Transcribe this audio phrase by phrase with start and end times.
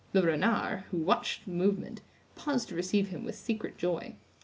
[0.13, 2.01] Le Renard, who watched the movement,
[2.35, 4.15] paused to receive him with secret joy.